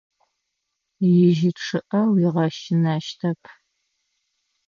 [1.25, 3.41] Ижьы чъыIэ уигъэщынэщтэп.